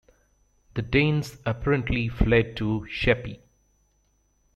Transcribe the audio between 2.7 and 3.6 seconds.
Sheppey.